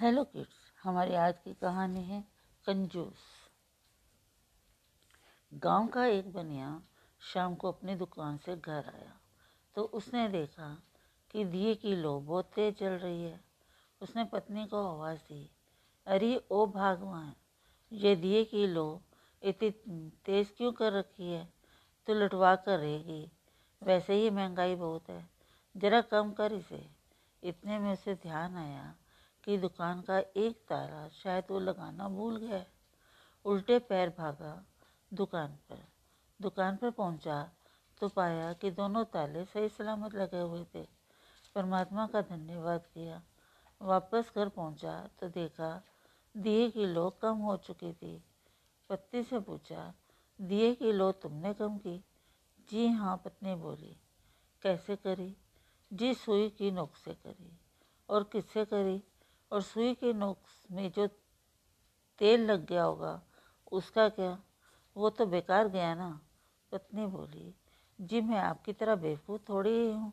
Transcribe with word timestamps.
Hello 0.00 0.24
kids 0.24 0.72
हमारी 0.82 1.14
आज 1.14 1.38
की 1.38 1.54
कहानी 1.54 2.04
है 2.04 2.24
कंजूस। 2.66 3.16
गाँव 5.54 5.86
का 5.86 6.04
एक 6.04 6.32
बनिया 6.32 6.82
शाम 7.20 7.54
को 7.54 7.72
अपनी 7.72 7.94
दुकान 7.94 8.36
से 8.36 8.56
घर 8.56 8.92
आया। 8.94 9.20
तो 9.74 9.82
उसने 9.82 10.28
देखा 10.28 10.82
कि 11.30 11.44
दिए 11.44 11.74
की 11.74 11.96
लो 11.96 12.20
बहुत 12.20 12.50
तेज 12.54 12.78
जल 12.78 12.90
रही 12.90 13.22
है। 13.22 13.44
उसने 14.00 14.24
पत्नी 14.24 14.66
को 14.66 14.88
आवाज़ 14.88 15.18
दी, 15.18 15.50
अरे, 16.06 16.46
ओ 16.50 16.66
भगवान, 16.66 17.34
ये 17.92 18.16
दिए 18.16 18.44
की 18.44 18.66
लो 18.66 19.02
इतनी 19.42 20.10
तेज 20.24 20.54
क्यों 20.56 20.72
कर 20.72 20.92
रखी 20.92 21.32
है? 21.32 21.52
तो 22.06 22.14
लुटवा 22.14 22.56
कर 22.56 22.78
रहेगी। 22.78 23.32
वैसे 23.82 24.14
ही 24.14 24.30
महँगाई 24.30 24.74
बहुत 24.74 25.08
है। 25.08 25.28
ज़रा 25.76 26.00
कम 26.00 26.32
कर 26.32 26.52
इसे। 26.52 26.90
इतने 27.42 27.78
में 27.78 27.92
उसे 27.92 28.14
ध्यान 28.14 28.56
आया 28.56 28.96
कि 29.44 29.58
दुकान 29.58 30.00
का 30.00 30.18
एक 30.18 30.56
ताला 30.68 31.08
शायद 31.08 31.44
वो 31.50 31.60
लगाना 31.60 32.08
भूल 32.08 32.36
गया। 32.36 32.64
उल्टे 33.44 33.78
पैर 33.78 34.08
भागा 34.08 34.64
दुकान 35.14 35.58
पर। 35.68 35.84
दुकान 36.42 36.76
पर 36.76 36.90
पहुँचा 36.90 37.50
तो 38.00 38.08
पाया 38.08 38.52
कि 38.52 38.70
दोनों 38.70 39.04
ताले 39.04 39.44
सही 39.44 39.68
सलामत 39.68 40.14
लगे 40.14 40.40
हुए 40.40 40.64
थे। 40.64 40.86
परमात्मा 41.54 42.06
का 42.06 42.22
धन्यवाद 42.22 42.86
किया। 42.86 43.22
वापस 43.82 44.32
घर 44.36 44.48
पहुँचा 44.48 45.10
तो 45.20 45.28
देखा 45.28 45.82
दिए 46.36 46.70
की 46.70 46.86
लो 46.86 47.10
कम 47.10 47.36
हो 47.36 47.56
चुकी 47.56 47.92
थी। 47.92 48.24
पत्नी 48.88 49.22
से 49.22 49.38
पूछा, 49.38 49.94
दिए 50.40 50.74
की 50.74 50.92
लो 50.92 51.12
तुमने 51.12 51.54
कम 51.54 51.78
की? 51.78 52.04
जी 52.70 52.88
हाँ 52.88 53.16
पत्नी 53.16 53.54
बोली। 53.54 53.96
कैसे 54.62 54.96
करी? 54.96 55.36
जी 55.92 56.14
सुई 56.14 56.48
की 56.48 56.70
नोक 56.70 56.96
से 56.96 57.14
करी। 57.14 57.58
और 58.08 58.24
किससे 58.24 58.64
करी? 58.64 59.02
और 59.52 59.62
सुई 59.62 59.94
के 59.94 60.12
नोक 60.12 60.38
में 60.70 60.92
जो 60.92 61.06
तेल 62.18 62.50
लग 62.50 62.66
गया 62.66 62.82
होगा, 62.82 63.22
उसका 63.72 64.08
क्या? 64.08 64.42
वो 64.96 65.10
तो 65.10 65.26
बेकार 65.26 65.68
गया 65.68 65.94
ना। 65.94 66.20
पत्नी 66.72 67.06
बोली, 67.06 67.54
जी, 68.00 68.20
मैं 68.20 68.38
आपकी 68.38 68.72
तरह 68.72 68.94
बेवकूफ़ 68.94 69.42
थोड़ी 69.48 69.70
ही 69.70 69.92
हूँ। 69.92 70.12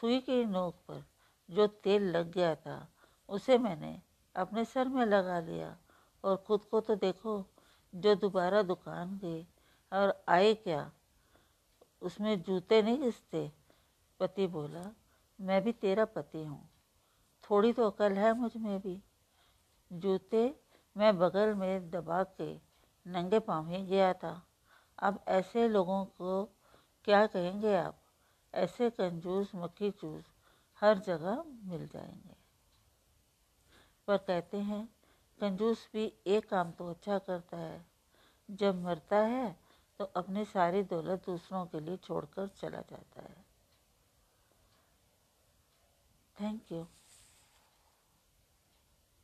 सुई 0.00 0.20
के 0.20 0.44
नोक 0.44 0.74
पर 0.74 1.04
जो 1.50 1.66
तेल 1.66 2.02
लग 2.02 2.30
गया 2.30 2.54
था, 2.54 2.88
उसे 3.28 3.58
मैंने 3.58 4.02
अपने 4.36 4.64
सर 4.64 4.88
में 4.88 5.06
लगा 5.06 5.40
लिया। 5.40 5.78
और 6.24 6.36
खुद 6.36 6.60
को 6.60 6.80
तो 6.80 6.94
देखो, 6.94 7.46
जो 7.94 8.14
दोबारा 8.14 8.62
दुकान 8.62 9.18
गए 9.18 9.46
और 9.92 10.24
आए 10.28 10.54
क्या? 10.54 10.92
उसमें 12.02 12.42
जूते 12.42 12.82
नहीं 12.82 12.98
घिसते? 12.98 13.52
पति 14.20 14.46
बोला, 14.46 14.94
मैं 15.40 15.62
भी 15.62 15.72
तेरा 15.72 16.04
पति 16.04 16.44
हूँ। 16.44 16.70
थोड़ी 17.50 17.72
तो 17.72 17.90
अकल 17.90 18.12
है 18.12 18.32
मुझमें 18.34 18.78
भी। 18.80 19.00
जूते 19.92 20.60
मैं 20.96 21.18
बगल 21.18 21.54
में 21.54 21.90
दबा 21.90 22.22
के 22.22 22.52
नंगे 23.06 23.38
पाँव 23.38 23.68
ही 23.68 23.82
गया 23.86 24.12
था 24.12 24.42
अब 24.98 25.24
ऐसे 25.28 25.68
लोगों 25.68 26.04
को 26.04 26.44
क्या 27.04 27.26
कहेंगे 27.26 27.76
आप? 27.76 28.00
ऐसे 28.54 28.90
कंजूस 28.90 29.52
मक्खी 29.54 29.90
चूस 29.90 30.24
हर 30.82 30.98
जगह 30.98 31.42
मिल 31.64 31.86
जाएँगे। 31.88 32.36
पर 34.08 34.16
कहते 34.16 34.56
हैं, 34.56 34.88
कंजूस 35.40 35.88
भी 35.92 36.12
एक 36.26 36.48
काम 36.48 36.70
तो 36.70 36.90
अच्छा 36.90 37.18
करता 37.18 37.56
है। 37.56 37.86
जब 38.50 38.82
मरता 38.82 39.18
है 39.18 39.56
तो 40.00 40.04
अपनी 40.04 40.44
सारी 40.44 40.82
दौलत 40.82 41.22
दूसरों 41.26 41.64
के 41.66 41.80
लिए 41.80 41.96
छोड़कर 41.96 42.48
चला 42.48 42.80
जाता 42.80 43.22
है। 43.22 43.44
Thank 46.36 46.72
you 46.72 46.86